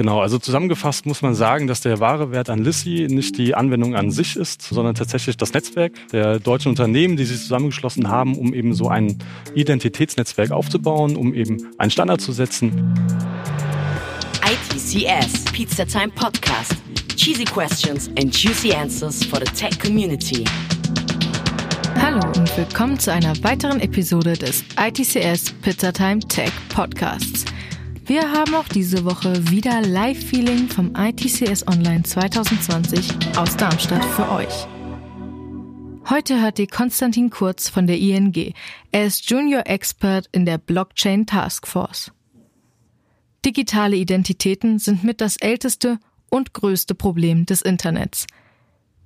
[0.00, 3.96] Genau, also zusammengefasst muss man sagen, dass der wahre Wert an Lissy nicht die Anwendung
[3.96, 8.54] an sich ist, sondern tatsächlich das Netzwerk der deutschen Unternehmen, die sich zusammengeschlossen haben, um
[8.54, 9.18] eben so ein
[9.54, 12.94] Identitätsnetzwerk aufzubauen, um eben einen Standard zu setzen.
[14.42, 16.76] ITCS, Pizza Time Podcast.
[17.16, 20.44] Cheesy questions and juicy answers for the tech community.
[22.12, 27.44] Hallo und willkommen zu einer weiteren Episode des ITCS Pizza Time Tech Podcasts.
[28.04, 34.66] Wir haben auch diese Woche wieder Live-Feeling vom ITCS Online 2020 aus Darmstadt für euch.
[36.08, 38.54] Heute hört ihr Konstantin Kurz von der ING.
[38.90, 42.10] Er ist Junior Expert in der Blockchain Task Force.
[43.44, 48.26] Digitale Identitäten sind mit das älteste und größte Problem des Internets.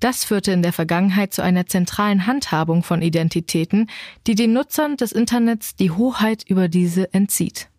[0.05, 3.89] Das führte in der Vergangenheit zu einer zentralen Handhabung von Identitäten,
[4.27, 7.71] die den Nutzern des Internets die Hoheit über diese entzieht.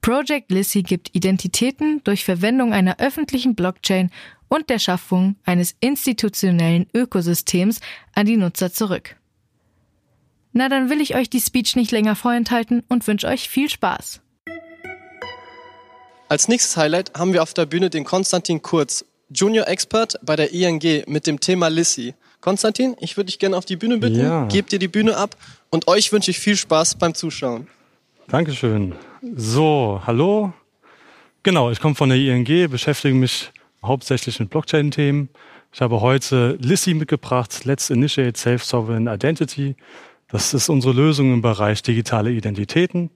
[0.00, 4.10] Project Lissy gibt Identitäten durch Verwendung einer öffentlichen Blockchain
[4.48, 7.78] und der Schaffung eines institutionellen Ökosystems
[8.12, 9.14] an die Nutzer zurück.
[10.52, 14.20] Na, dann will ich euch die Speech nicht länger vorenthalten und wünsche euch viel Spaß.
[16.28, 20.52] Als nächstes Highlight haben wir auf der Bühne den Konstantin Kurz, Junior Expert bei der
[20.52, 22.14] ING mit dem Thema Lissy.
[22.40, 24.46] Konstantin, ich würde dich gerne auf die Bühne bitten, ja.
[24.46, 25.36] gebt dir die Bühne ab
[25.70, 27.68] und euch wünsche ich viel Spaß beim Zuschauen.
[28.28, 28.94] Dankeschön.
[29.36, 30.52] So, hallo.
[31.42, 33.50] Genau, ich komme von der ING, beschäftige mich
[33.82, 35.28] hauptsächlich mit Blockchain-Themen.
[35.72, 39.76] Ich habe heute Lissy mitgebracht, Let's Initiate Self-Sovereign Identity.
[40.28, 43.10] Das ist unsere Lösung im Bereich digitale Identitäten.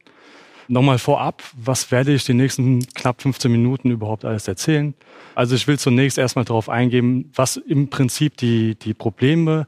[0.69, 4.95] Nochmal vorab, was werde ich die nächsten knapp 15 Minuten überhaupt alles erzählen?
[5.35, 9.67] Also ich will zunächst erstmal darauf eingehen, was im Prinzip die, die Probleme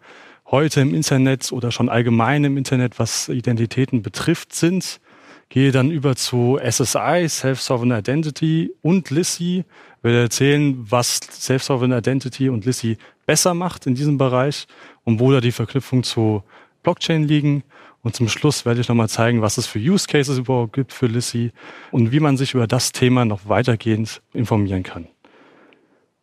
[0.50, 5.00] heute im Internet oder schon allgemein im Internet, was Identitäten betrifft, sind
[5.48, 9.64] gehe dann über zu SSI, Self-Sovereign Identity und Lissy,
[10.02, 14.66] werde erzählen, was Self-Sovereign Identity und Lissy besser macht in diesem Bereich
[15.04, 16.42] und wo da die Verknüpfung zu
[16.86, 17.64] Blockchain liegen.
[18.02, 21.06] Und zum Schluss werde ich nochmal zeigen, was es für Use Cases überhaupt gibt für
[21.06, 21.50] Lissy
[21.90, 25.08] und wie man sich über das Thema noch weitergehend informieren kann.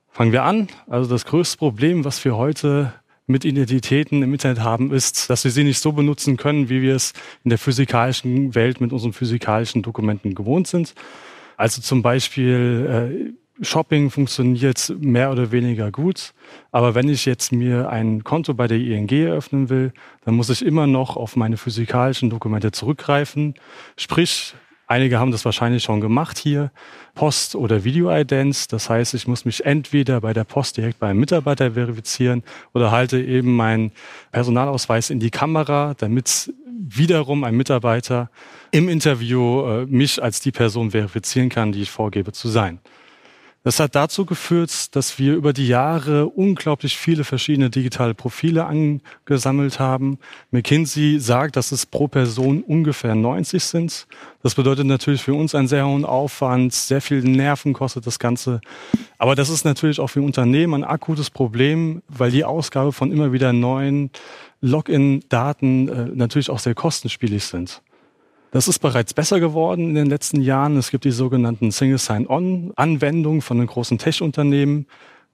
[0.10, 0.70] Fangen wir an.
[0.88, 2.94] Also das größte Problem, was wir heute
[3.28, 6.96] mit Identitäten im Internet haben, ist, dass wir sie nicht so benutzen können, wie wir
[6.96, 7.12] es
[7.44, 10.96] in der physikalischen Welt mit unseren physikalischen Dokumenten gewohnt sind.
[11.58, 16.34] Also zum Beispiel äh, Shopping funktioniert mehr oder weniger gut,
[16.72, 19.94] aber wenn ich jetzt mir ein Konto bei der ING eröffnen will,
[20.26, 23.54] dann muss ich immer noch auf meine physikalischen Dokumente zurückgreifen.
[23.96, 24.56] Sprich,
[24.86, 26.70] Einige haben das wahrscheinlich schon gemacht hier,
[27.16, 28.68] Post- oder Video-Idents.
[28.68, 32.44] Das heißt, ich muss mich entweder bei der Post direkt beim Mitarbeiter verifizieren
[32.74, 33.92] oder halte eben meinen
[34.32, 38.30] Personalausweis in die Kamera, damit wiederum ein Mitarbeiter
[38.72, 42.80] im Interview äh, mich als die Person verifizieren kann, die ich vorgebe zu sein.
[43.64, 49.80] Das hat dazu geführt, dass wir über die Jahre unglaublich viele verschiedene digitale Profile angesammelt
[49.80, 50.20] haben.
[50.52, 54.08] McKinsey sagt, dass es pro Person ungefähr 90 sind.
[54.42, 58.60] Das bedeutet natürlich für uns einen sehr hohen Aufwand, sehr viel Nerven kostet das Ganze.
[59.18, 63.32] Aber das ist natürlich auch für Unternehmen ein akutes Problem, weil die Ausgabe von immer
[63.32, 64.12] wieder neuen
[64.60, 67.82] Login-Daten äh, natürlich auch sehr kostenspielig sind.
[68.54, 70.78] Das ist bereits besser geworden in den letzten Jahren.
[70.78, 74.86] Es gibt die sogenannten Single Sign-On-Anwendungen von den großen Tech-Unternehmen.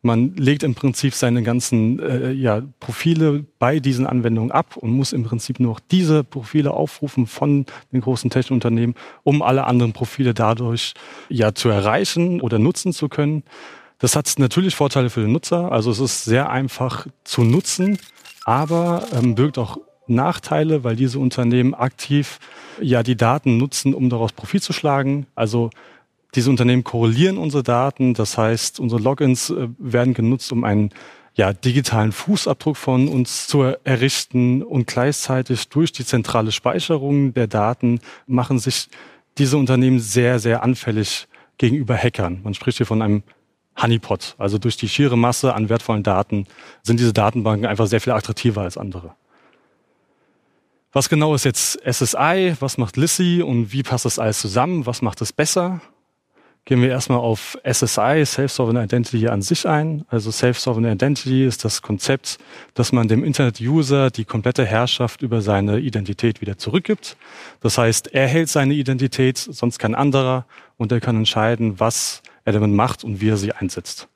[0.02, 5.12] Man legt im Prinzip seine ganzen äh, ja, Profile bei diesen Anwendungen ab und muss
[5.12, 10.94] im Prinzip nur diese Profile aufrufen von den großen Tech-Unternehmen, um alle anderen Profile dadurch
[11.28, 13.44] ja zu erreichen oder nutzen zu können.
[13.97, 15.74] Das hat natürlich Vorteile für den Nutzer.
[15.74, 17.97] Also es ist sehr einfach zu nutzen,
[18.46, 19.78] aber ähm, birgt auch
[20.09, 22.40] Nachteile, weil diese Unternehmen aktiv
[22.81, 25.28] ja die Daten nutzen, um daraus Profit zu schlagen.
[25.36, 25.70] Also
[26.36, 30.92] diese Unternehmen korrelieren unsere Daten, das heißt, unsere Logins äh, werden genutzt, um einen
[31.36, 38.02] ja, digitalen Fußabdruck von uns zu errichten und gleichzeitig durch die zentrale Speicherung der Daten
[38.28, 38.90] machen sich
[39.38, 41.28] diese Unternehmen sehr, sehr anfällig
[41.58, 42.41] gegenüber Hackern.
[42.44, 43.23] Man spricht hier von einem
[43.82, 44.35] Honeypot.
[44.38, 46.46] Also durch die schiere Masse an wertvollen Daten
[46.84, 49.16] sind diese Datenbanken einfach sehr viel attraktiver als andere.
[50.91, 52.56] Was genau ist jetzt SSI?
[52.59, 53.44] Was macht Lissy?
[53.44, 54.88] Und wie passt das alles zusammen?
[54.88, 55.82] Was macht es besser?
[56.66, 60.03] Gehen wir erstmal auf SSI, Self-Sovereign Identity an sich ein.
[60.08, 62.40] Also Self-Sovereign Identity ist das Konzept,
[62.74, 67.18] dass man dem Internet-User die komplette Herrschaft über seine Identität wieder zurückgibt.
[67.62, 70.46] Das heißt, er hält seine Identität, sonst kein anderer,
[70.78, 74.08] und er kann entscheiden, was er damit macht und wie er sie einsetzt.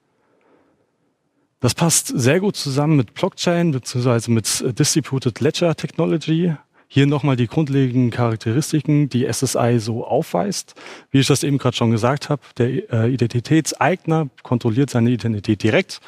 [1.63, 4.29] Das passt sehr gut zusammen mit Blockchain bzw.
[4.29, 6.53] mit Distributed Ledger Technology.
[6.89, 10.75] Hier nochmal die grundlegenden Charakteristiken, die SSI so aufweist.
[11.09, 16.01] Wie ich das eben gerade schon gesagt habe, der äh, Identitätseigner kontrolliert seine Identität direkt.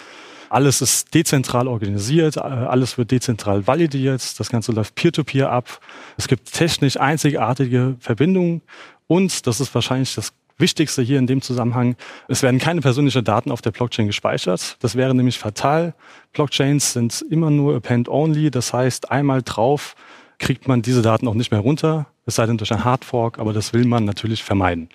[0.50, 5.80] Alles ist dezentral organisiert, äh, alles wird dezentral validiert, das Ganze läuft peer-to-peer -peer ab.
[6.18, 8.62] Es gibt technisch einzigartige Verbindungen
[9.08, 11.96] und, das ist wahrscheinlich das Wichtigste hier in dem Zusammenhang,
[12.28, 14.78] es werden keine persönlichen Daten auf der Blockchain gespeichert.
[14.80, 15.94] Das wäre nämlich fatal.
[16.32, 19.96] Blockchains sind immer nur append-only, das heißt einmal drauf
[20.40, 23.54] kriegt man diese Daten auch nicht mehr runter, es sei denn durch ein Hardfork, aber
[23.54, 24.90] das will man natürlich vermeiden.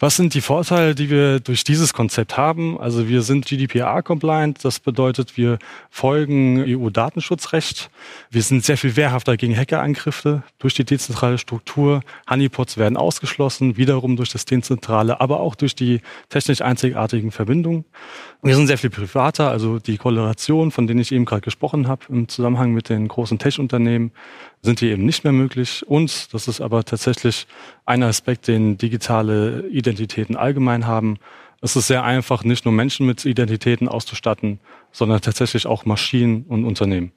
[0.00, 2.80] Was sind die Vorteile, die wir durch dieses Konzept haben?
[2.80, 7.90] Also wir sind GDPR-compliant, das bedeutet, wir folgen EU-Datenschutzrecht.
[8.28, 12.00] Wir sind sehr viel wehrhafter gegen Hackerangriffe durch die dezentrale Struktur.
[12.28, 17.84] Honeypots werden ausgeschlossen, wiederum durch das dezentrale, aber auch durch die technisch einzigartigen Verbindungen.
[18.42, 22.02] Wir sind sehr viel privater, also die Kollaboration, von denen ich eben gerade gesprochen habe,
[22.08, 24.10] im Zusammenhang mit den großen Tech-Unternehmen,
[24.64, 25.84] sind hier eben nicht mehr möglich.
[25.86, 27.46] Und das ist aber tatsächlich
[27.84, 31.18] ein Aspekt, den digitale Identitäten allgemein haben.
[31.60, 34.58] Es ist sehr einfach, nicht nur Menschen mit Identitäten auszustatten,
[34.90, 37.12] sondern tatsächlich auch Maschinen und Unternehmen.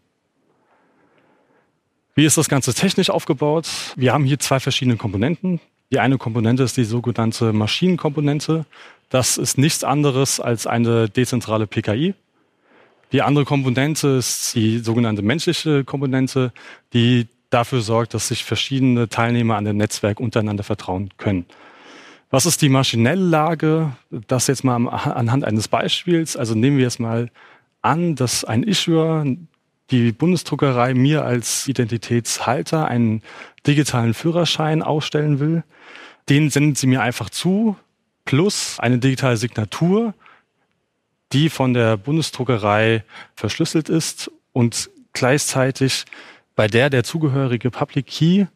[2.16, 3.68] Wie ist das Ganze technisch aufgebaut?
[3.96, 5.60] Wir haben hier zwei verschiedene Komponenten.
[5.92, 8.66] Die eine Komponente ist die sogenannte Maschinenkomponente.
[9.10, 12.14] Das ist nichts anderes als eine dezentrale PKI.
[13.14, 16.52] Die andere Komponente ist die sogenannte menschliche Komponente,
[16.94, 21.46] die dafür sorgt, dass sich verschiedene Teilnehmer an dem Netzwerk untereinander vertrauen können.
[22.30, 23.94] Was ist die maschinelle Lage?
[24.10, 26.36] Das jetzt mal anhand eines Beispiels.
[26.36, 27.32] Also nehmen wir jetzt mal
[27.82, 29.26] an, dass ein Issuer,
[29.92, 33.22] die Bundesdruckerei mir als Identitätshalter einen
[33.66, 35.64] digitalen Führerschein ausstellen will.
[36.28, 37.78] Den sendet sie mir einfach zu,
[38.26, 40.14] plus eine digitale Signatur,
[41.32, 43.06] die von der Bundesdruckerei
[43.36, 46.06] verschlüsselt ist und gleichzeitig
[46.58, 48.48] bei der der zugehörige Public Key,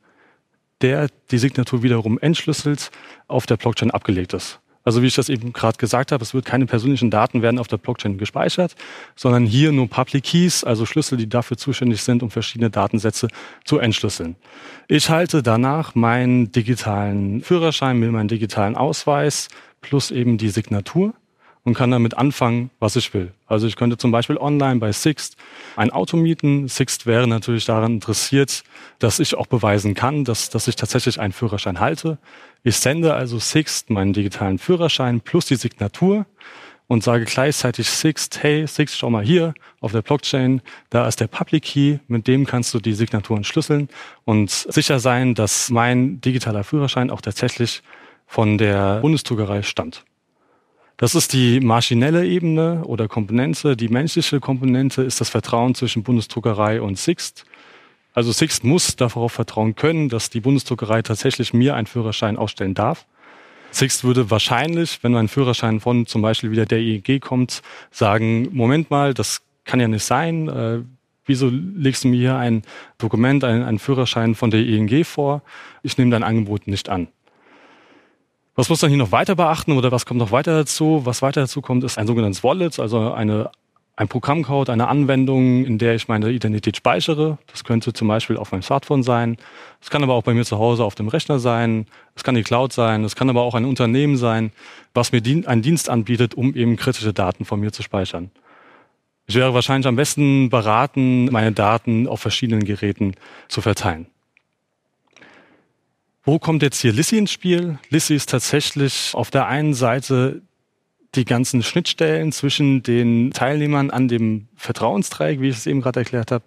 [0.82, 2.90] der die Signatur wiederum entschlüsselt,
[3.28, 4.60] auf der Blockchain abgelegt ist.
[4.84, 7.68] Also wie ich das eben gerade gesagt habe, es wird keine persönlichen Daten werden auf
[7.68, 8.76] der Blockchain gespeichert,
[9.16, 13.28] sondern hier nur Public Keys, also Schlüssel, die dafür zuständig sind, um verschiedene Datensätze
[13.64, 14.36] zu entschlüsseln.
[14.88, 19.50] Ich halte danach meinen digitalen Führerschein mit meinem digitalen Ausweis
[19.82, 21.14] plus eben die Signatur
[21.64, 23.32] und kann damit anfangen, was ich will.
[23.48, 25.38] Also ich könnte zum Beispiel online bei Sixt
[25.76, 26.68] ein Auto mieten.
[26.68, 28.64] Sixt wäre natürlich daran interessiert,
[29.00, 32.18] dass ich auch beweisen kann, dass, dass ich tatsächlich einen Führerschein halte.
[32.64, 36.26] Ich sende also Sixt meinen digitalen Führerschein plus die Signatur
[36.88, 41.28] und sage gleichzeitig Sixt, hey Sixt, schau mal hier auf der Blockchain, da ist der
[41.28, 43.88] Public Key, mit dem kannst du die Signatur entschlüsseln
[44.26, 47.82] und sicher sein, dass mein digitaler Führerschein auch tatsächlich
[48.28, 50.04] von der Bundesdruckerei stammt.
[51.02, 53.76] Das ist die maschinelle Ebene oder Komponente.
[53.76, 57.44] Die menschliche Komponente ist das Vertrauen zwischen Bundesdruckerei und Sixt.
[58.14, 63.08] Also Sixt muss darauf vertrauen können, dass die Bundesdruckerei tatsächlich mir einen Führerschein ausstellen darf.
[63.72, 68.92] Sixt würde wahrscheinlich, wenn ein Führerschein von zum Beispiel wieder der ING kommt, sagen, Moment
[68.92, 70.50] mal, das kann ja nicht sein.
[70.50, 70.82] Äh,
[71.26, 72.62] wieso legst du mir hier ein
[73.00, 75.42] Dokument, einen Führerschein von der ING vor?
[75.82, 77.08] Ich nehme dein Angebot nicht an.
[78.62, 81.02] Was muss man hier noch weiter beachten oder was kommt noch weiter dazu?
[81.04, 83.50] Was weiter dazu kommt, ist ein sogenanntes Wallet, also eine,
[83.96, 87.40] ein Programmcode, eine Anwendung, in der ich meine Identität speichere.
[87.48, 89.38] Das könnte zum Beispiel auf meinem Smartphone sein.
[89.82, 91.88] Es kann aber auch bei mir zu Hause auf dem Rechner sein.
[92.14, 93.04] Es kann die Cloud sein.
[93.04, 94.52] Es kann aber auch ein Unternehmen sein,
[94.94, 98.30] was mir einen Dienst anbietet, um eben kritische Daten von mir zu speichern.
[99.26, 103.16] Ich wäre wahrscheinlich am besten beraten, meine Daten auf verschiedenen Geräten
[103.48, 104.06] zu verteilen.
[106.24, 107.80] Wo kommt jetzt hier Lissy ins Spiel?
[107.90, 110.44] Lissy ist tatsächlich auf der einen Seite
[111.16, 116.32] die ganzen Schnittstellen zwischen den Teilnehmern an dem Vertrauensdreieck, wie ich es eben gerade erklärt
[116.32, 116.46] habe.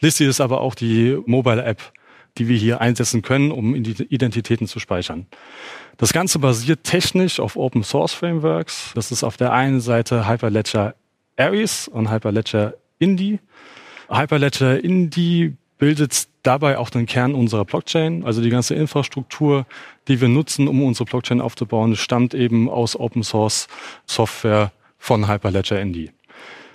[0.00, 1.92] Lissy ist aber auch die Mobile App,
[2.36, 5.26] die wir hier einsetzen können, um Identitäten zu speichern.
[5.96, 8.92] Das Ganze basiert technisch auf Open Source Frameworks.
[8.94, 10.94] Das ist auf der einen Seite Hyperledger
[11.36, 13.40] Aries und Hyperledger Indie.
[14.10, 18.24] Hyperledger Indie bildet dabei auch den Kern unserer Blockchain.
[18.24, 19.66] Also die ganze Infrastruktur,
[20.06, 23.66] die wir nutzen, um unsere Blockchain aufzubauen, stammt eben aus Open Source
[24.06, 26.12] Software von Hyperledger ND.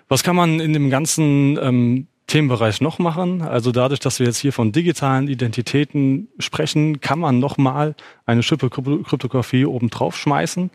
[0.09, 3.41] Was kann man in dem ganzen ähm, Themenbereich noch machen?
[3.41, 7.95] Also dadurch, dass wir jetzt hier von digitalen Identitäten sprechen, kann man nochmal
[8.25, 10.69] eine Schippe Kryptographie oben drauf schmeißen.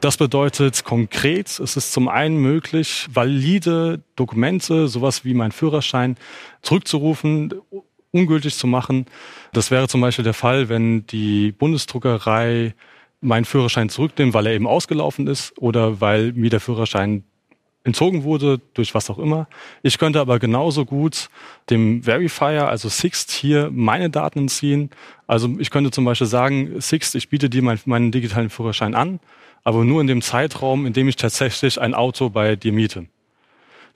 [0.00, 6.16] Das bedeutet konkret, es ist zum einen möglich, valide Dokumente, sowas wie mein Führerschein,
[6.62, 7.54] zurückzurufen,
[8.12, 9.06] ungültig zu machen.
[9.52, 12.74] Das wäre zum Beispiel der Fall, wenn die Bundesdruckerei
[13.20, 17.24] meinen Führerschein zurücknimmt, weil er eben ausgelaufen ist oder weil mir der Führerschein
[17.82, 19.48] entzogen wurde, durch was auch immer.
[19.82, 21.30] Ich könnte aber genauso gut
[21.70, 24.90] dem Verifier, also Sixt, hier meine Daten entziehen.
[25.26, 29.18] Also ich könnte zum Beispiel sagen, Sixt, ich biete dir meinen, meinen digitalen Führerschein an,
[29.64, 33.06] aber nur in dem Zeitraum, in dem ich tatsächlich ein Auto bei dir miete.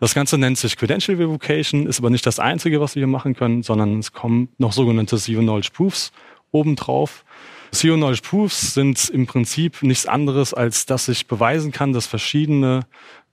[0.05, 3.63] Das Ganze nennt sich Credential Revocation, ist aber nicht das Einzige, was wir machen können,
[3.63, 6.13] sondern es kommen noch sogenannte Zero Knowledge Proofs
[6.53, 7.25] obendrauf.
[7.73, 12.81] Zero Knowledge Proofs sind im Prinzip nichts anderes, als dass ich beweisen kann, dass verschiedene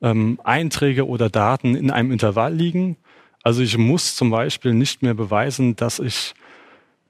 [0.02, 2.96] ähm, Einträge oder Daten in einem Intervall liegen.
[3.44, 6.34] Also ich muss zum Beispiel nicht mehr beweisen, dass ich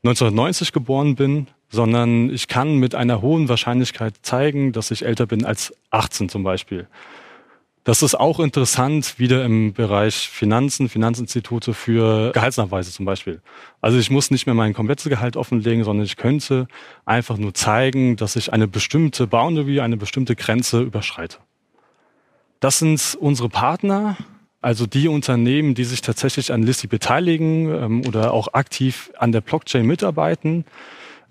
[0.01, 5.45] 1990 geboren bin, sondern ich kann mit einer hohen Wahrscheinlichkeit zeigen, dass ich älter bin
[5.45, 6.87] als 18 zum Beispiel.
[7.83, 13.41] Das ist auch interessant, wieder im Bereich Finanzen, Finanzinstitute für Gehaltsnachweise zum Beispiel.
[13.81, 16.67] Also ich muss nicht mehr mein komplettes Gehalt offenlegen, sondern ich könnte
[17.05, 21.37] einfach nur zeigen, dass ich eine bestimmte Boundary, eine bestimmte Grenze überschreite.
[22.59, 24.15] Das sind unsere Partner,
[24.61, 29.41] also die Unternehmen, die sich tatsächlich an Lissi beteiligen ähm, oder auch aktiv an der
[29.41, 30.65] Blockchain mitarbeiten.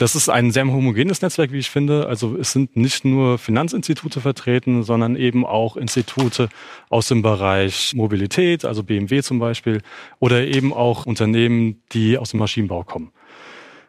[0.00, 2.07] Das ist ein sehr homogenes Netzwerk, wie ich finde.
[2.07, 6.49] Also es sind nicht nur Finanzinstitute vertreten, sondern eben auch Institute
[6.88, 9.83] aus dem Bereich Mobilität, also BMW zum Beispiel,
[10.19, 13.12] oder eben auch Unternehmen, die aus dem Maschinenbau kommen.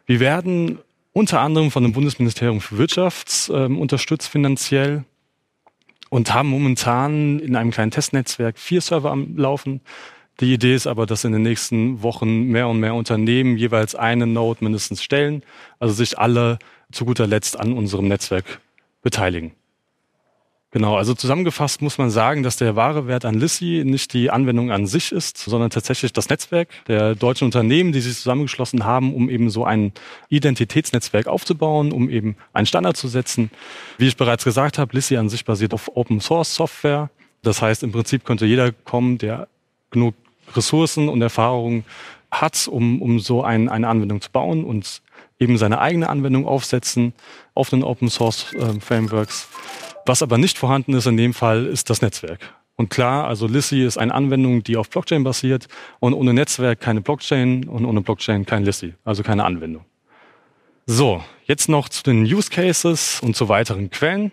[0.04, 0.80] Wir werden
[1.14, 5.04] unter anderem von dem Bundesministerium für Wirtschaft äh, unterstützt finanziell
[6.10, 9.80] und haben momentan in einem kleinen Testnetzwerk vier Server am Laufen.
[10.42, 14.26] Die Idee ist aber, dass in den nächsten Wochen mehr und mehr Unternehmen jeweils eine
[14.26, 15.44] Node mindestens stellen,
[15.78, 16.58] also sich alle
[16.90, 18.60] zu guter Letzt an unserem Netzwerk
[19.02, 19.52] beteiligen.
[20.72, 24.72] Genau, also zusammengefasst muss man sagen, dass der wahre Wert an Lissy nicht die Anwendung
[24.72, 29.30] an sich ist, sondern tatsächlich das Netzwerk der deutschen Unternehmen, die sich zusammengeschlossen haben, um
[29.30, 29.92] eben so ein
[30.28, 33.52] Identitätsnetzwerk aufzubauen, um eben einen Standard zu setzen.
[33.96, 37.10] Wie ich bereits gesagt habe, Lissy an sich basiert auf Open Source Software.
[37.42, 39.46] Das heißt, im Prinzip könnte jeder kommen, der
[39.92, 40.14] genug
[40.56, 41.84] Ressourcen und Erfahrungen
[42.30, 45.02] hat, um, um so ein, eine Anwendung zu bauen und
[45.38, 47.12] eben seine eigene Anwendung aufsetzen
[47.54, 49.48] auf den Open Source äh, Frameworks.
[50.06, 52.40] Was aber nicht vorhanden ist in dem Fall, ist das Netzwerk.
[52.76, 55.68] Und klar, also Lissy ist eine Anwendung, die auf Blockchain basiert
[56.00, 59.84] und ohne Netzwerk keine Blockchain und ohne Blockchain kein Lissy, also keine Anwendung.
[60.86, 64.32] So, jetzt noch zu den Use Cases und zu weiteren Quellen.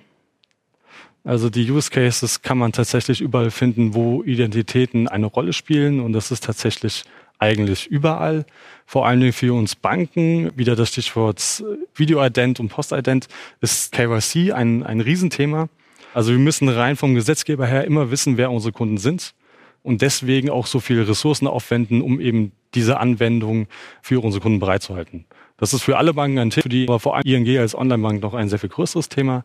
[1.30, 6.12] Also die Use Cases kann man tatsächlich überall finden, wo Identitäten eine Rolle spielen und
[6.14, 7.04] das ist tatsächlich
[7.38, 8.48] eigentlich überall.
[8.88, 13.28] Vor allen Dingen für uns Banken, wieder das Stichwort Videoident und Postident,
[13.62, 15.70] ist KYC ein, ein Riesenthema.
[16.16, 19.36] Also wir müssen rein vom Gesetzgeber her immer wissen, wer unsere Kunden sind
[19.84, 23.68] und deswegen auch so viele Ressourcen aufwenden, um eben diese Anwendung
[24.02, 25.26] für unsere Kunden bereitzuhalten.
[25.58, 28.50] Das ist für alle Banken ein Thema, aber vor allem ING als Online-Bank noch ein
[28.50, 29.44] sehr viel größeres Thema.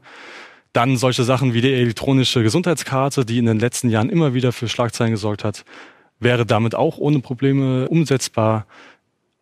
[0.75, 4.69] Dann solche Sachen wie die elektronische Gesundheitskarte, die in den letzten Jahren immer wieder für
[4.69, 5.65] Schlagzeilen gesorgt hat
[6.21, 8.67] wäre damit auch ohne Probleme umsetzbar.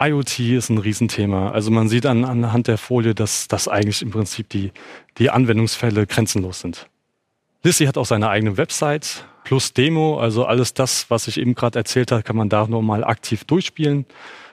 [0.01, 1.51] IoT ist ein Riesenthema.
[1.51, 4.73] Also man sieht an, anhand der Folie, dass das eigentlich im Prinzip die,
[5.19, 6.89] die Anwendungsfälle grenzenlos sind.
[7.63, 11.79] Lissy hat auch seine eigene Website plus Demo, also alles das, was ich eben gerade
[11.79, 14.07] erzählt habe, kann man da nochmal aktiv durchspielen.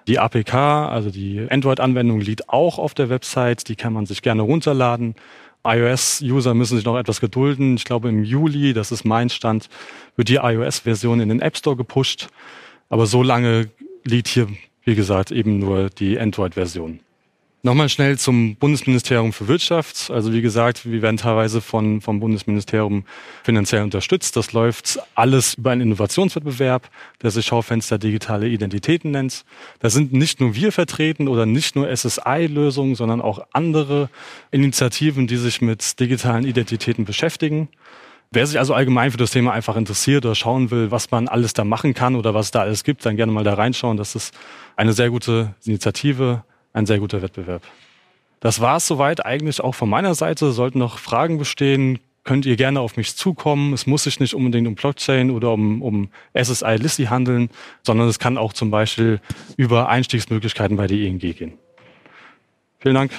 [0.08, 4.42] Die APK, also die Android-Anwendung, liegt auch auf der Website, die kann man sich gerne
[4.44, 5.16] runterladen
[5.64, 7.76] iOS-User müssen sich noch etwas gedulden.
[7.76, 9.70] Ich glaube, im Juli, das ist mein Stand,
[10.16, 12.30] wird die iOS-Version in den App Store gepusht.
[12.90, 13.70] Aber so lange
[14.04, 14.48] liegt hier,
[14.84, 17.02] wie gesagt, eben nur die Android-Version.
[17.62, 20.10] Nochmal schnell zum Bundesministerium für Wirtschaft.
[20.12, 23.04] Also wie gesagt, wir werden teilweise von, vom Bundesministerium
[23.44, 24.38] finanziell unterstützt.
[24.38, 26.90] Das läuft alles über einen Innovationswettbewerb,
[27.22, 29.44] der sich Schaufenster digitale Identitäten nennt.
[29.80, 34.10] Da sind nicht nur wir vertreten oder nicht nur SSI-Lösungen, sondern auch andere
[34.52, 37.68] Initiativen, die sich mit digitalen Identitäten beschäftigen.
[38.32, 41.52] Wer sich also allgemein für das Thema einfach interessiert oder schauen will, was man alles
[41.52, 43.98] da machen kann oder was da alles gibt, dann gerne mal da reinschauen.
[43.98, 44.34] Das ist
[44.78, 47.64] eine sehr gute Initiative ein sehr guter Wettbewerb.
[48.40, 50.52] Das war es soweit eigentlich auch von meiner Seite.
[50.52, 53.74] Sollten noch Fragen bestehen, könnt ihr gerne auf mich zukommen.
[53.74, 57.50] Es muss sich nicht unbedingt um Blockchain oder um, um SSI Lissi handeln,
[57.84, 59.20] sondern es kann auch zum Beispiel
[59.58, 61.58] über Einstiegsmöglichkeiten bei der ING gehen.
[62.80, 63.12] Vielen Dank.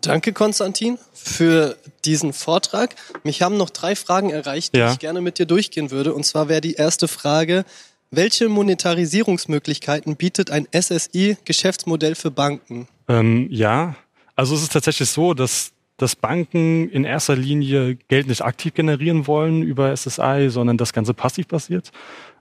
[0.00, 2.94] Danke, Konstantin, für diesen Vortrag.
[3.24, 4.92] Mich haben noch drei Fragen erreicht, die ja.
[4.92, 6.14] ich gerne mit dir durchgehen würde.
[6.14, 7.64] Und zwar wäre die erste Frage,
[8.12, 12.86] welche Monetarisierungsmöglichkeiten bietet ein SSI-Geschäftsmodell für Banken?
[13.08, 13.96] Ähm, ja,
[14.36, 19.26] also es ist tatsächlich so, dass, dass Banken in erster Linie Geld nicht aktiv generieren
[19.26, 21.90] wollen über SSI, sondern das Ganze passiv basiert.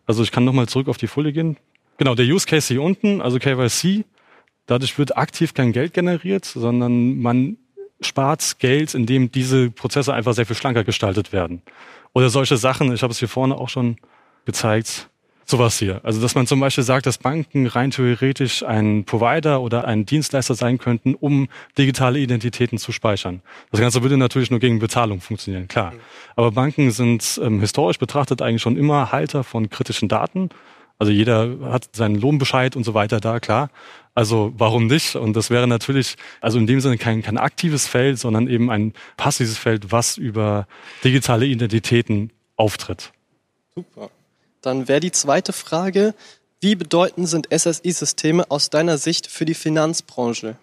[0.06, 1.58] Also ich kann nochmal zurück auf die Folie gehen.
[1.98, 4.04] Genau, der Use Case hier unten, also KYC,
[4.66, 7.58] dadurch wird aktiv kein Geld generiert, sondern man
[8.02, 11.62] spart Geld, indem diese Prozesse einfach sehr viel schlanker gestaltet werden.
[12.14, 13.96] Oder solche Sachen, ich habe es hier vorne auch schon
[14.46, 15.11] gezeigt.
[15.46, 16.00] Sowas hier.
[16.04, 20.56] Also, dass man zum Beispiel sagt, dass Banken rein theoretisch ein Provider oder ein Dienstleister
[20.56, 23.42] sein könnten, um digitale Identitäten zu speichern.
[23.72, 25.94] Das Ganze würde natürlich nur gegen Bezahlung funktionieren, klar.
[26.36, 30.50] Aber Banken sind ähm, historisch betrachtet eigentlich schon immer Halter von kritischen Daten.
[31.00, 33.72] Also jeder hat seinen Lohnbescheid und so weiter da, klar.
[34.14, 35.16] Also warum nicht?
[35.16, 38.94] Und das wäre natürlich, also in dem Sinne kein, kein aktives Feld, sondern eben ein
[39.18, 40.68] passives Feld, was über
[41.04, 43.12] digitale Identitäten auftritt.
[43.74, 44.12] Super.
[44.62, 46.14] Dann wäre die zweite Frage,
[46.60, 50.58] wie bedeutend sind SSI-Systeme aus deiner Sicht für die Finanzbranche?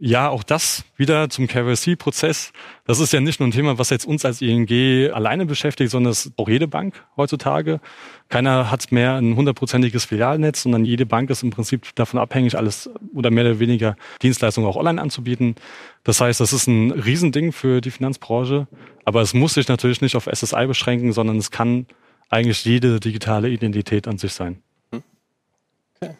[0.00, 2.52] Ja, auch das wieder zum KYC-Prozess.
[2.84, 4.68] Das ist ja nicht nur ein Thema, was jetzt uns als ING
[5.12, 7.80] alleine beschäftigt, sondern es auch jede Bank heutzutage.
[8.28, 12.88] Keiner hat mehr ein hundertprozentiges Filialnetz, sondern jede Bank ist im Prinzip davon abhängig, alles
[13.12, 15.56] oder mehr oder weniger Dienstleistungen auch online anzubieten.
[16.04, 18.68] Das heißt, das ist ein Riesending für die Finanzbranche.
[19.04, 21.86] Aber es muss sich natürlich nicht auf SSI beschränken, sondern es kann
[22.28, 24.62] eigentlich jede digitale Identität an sich sein.
[24.90, 26.14] Okay.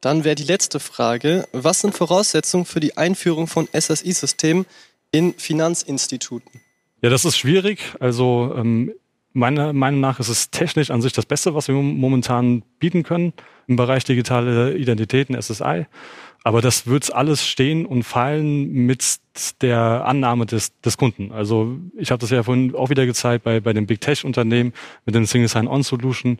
[0.00, 4.66] Dann wäre die letzte Frage, was sind Voraussetzungen für die Einführung von SSI-Systemen
[5.10, 6.60] in Finanzinstituten?
[7.02, 7.94] Ja, das ist schwierig.
[8.00, 8.92] Also ähm,
[9.32, 13.32] meiner Meinung nach ist es technisch an sich das Beste, was wir momentan bieten können
[13.66, 15.86] im Bereich digitale Identitäten, SSI.
[16.42, 19.16] Aber das wird alles stehen und fallen mit
[19.62, 21.32] der Annahme des, des Kunden.
[21.32, 24.72] Also ich habe das ja vorhin auch wieder gezeigt bei, bei den Big Tech-Unternehmen
[25.04, 26.38] mit dem Single Sign-On-Solution.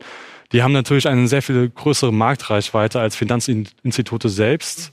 [0.51, 4.91] Die haben natürlich eine sehr viel größere Marktreichweite als Finanzinstitute selbst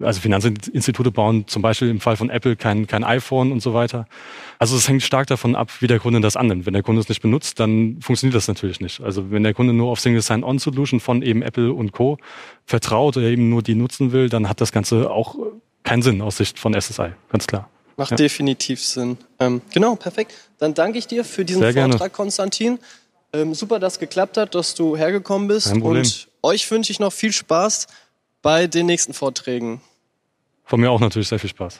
[0.00, 4.06] also Finanzinstitute bauen zum Beispiel im Fall von Apple kein, kein iPhone und so weiter.
[4.58, 6.66] Also es hängt stark davon ab, wie der Kunde das annimmt.
[6.66, 9.00] Wenn der Kunde es nicht benutzt, dann funktioniert das natürlich nicht.
[9.00, 12.18] Also wenn der Kunde nur auf Single Sign-On Solution von eben Apple und Co.
[12.64, 15.36] vertraut oder eben nur die nutzen will, dann hat das Ganze auch
[15.84, 17.68] keinen Sinn aus Sicht von SSI, ganz klar.
[17.96, 18.16] Macht ja.
[18.16, 19.18] definitiv Sinn.
[19.38, 20.34] Ähm, genau, perfekt.
[20.58, 22.10] Dann danke ich dir für diesen Sehr Vortrag, gerne.
[22.10, 22.78] Konstantin.
[23.32, 25.72] Ähm, super, dass es geklappt hat, dass du hergekommen bist.
[25.72, 27.86] Und euch wünsche ich noch viel Spaß
[28.42, 29.80] bei den nächsten Vorträgen.
[30.64, 31.78] Von mir auch natürlich sehr viel Spaß.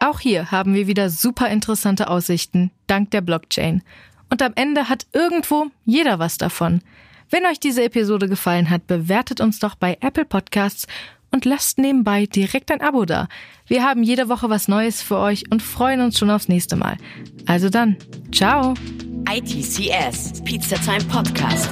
[0.00, 3.82] Auch hier haben wir wieder super interessante Aussichten, dank der Blockchain.
[4.30, 6.82] Und am Ende hat irgendwo jeder was davon.
[7.28, 10.86] Wenn euch diese Episode gefallen hat, bewertet uns doch bei Apple Podcasts
[11.30, 13.28] und lasst nebenbei direkt ein Abo da.
[13.66, 16.96] Wir haben jede Woche was Neues für euch und freuen uns schon aufs nächste Mal.
[17.46, 17.96] Also dann,
[18.32, 18.74] ciao.
[19.28, 21.70] ITCS, Pizza Time Podcast.